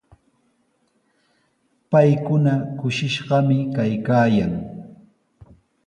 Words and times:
Paykuna 1.91 2.53
kushishqami 2.79 3.57
kaykaayan. 3.75 4.53